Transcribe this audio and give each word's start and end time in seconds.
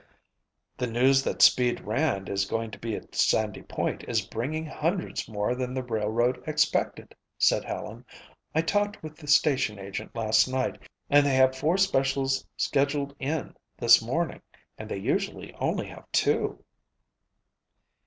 "The 0.77 0.87
news 0.87 1.23
that 1.25 1.43
'Speed' 1.43 1.81
Rand 1.81 2.27
is 2.27 2.45
going 2.45 2.71
to 2.71 2.79
be 2.79 2.95
at 2.95 3.13
Sandy 3.13 3.61
Point 3.61 4.03
is 4.07 4.25
bringing 4.25 4.65
hundreds 4.65 5.27
more 5.29 5.53
than 5.53 5.75
the 5.75 5.83
railroad 5.83 6.41
expected," 6.47 7.13
said 7.37 7.63
Helen. 7.63 8.03
"I 8.55 8.63
talked 8.63 9.03
with 9.03 9.15
the 9.17 9.27
station 9.27 9.77
agent 9.77 10.15
last 10.15 10.47
night 10.47 10.79
and 11.07 11.23
they 11.23 11.35
have 11.35 11.55
four 11.55 11.77
specials 11.77 12.47
scheduled 12.57 13.15
in 13.19 13.55
this 13.77 14.01
morning 14.01 14.41
and 14.75 14.89
they 14.89 14.97
usually 14.97 15.53
only 15.59 15.85
have 15.89 16.11
two." 16.11 16.65